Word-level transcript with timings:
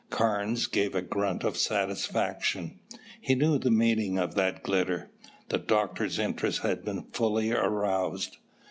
Carnes 0.09 0.65
gave 0.65 0.95
a 0.95 1.03
grunt 1.03 1.43
of 1.43 1.55
satisfaction. 1.59 2.79
He 3.21 3.35
knew 3.35 3.59
the 3.59 3.69
meaning 3.69 4.17
of 4.17 4.33
that 4.33 4.63
glitter. 4.63 5.11
The 5.49 5.59
Doctor's 5.59 6.17
interest 6.17 6.61
had 6.61 6.83
been 6.83 7.03
fully 7.13 7.51
aroused. 7.51 8.37